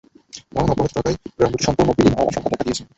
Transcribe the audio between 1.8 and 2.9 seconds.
বিলীন হওয়ার আশঙ্কা দেখা দিয়েছে।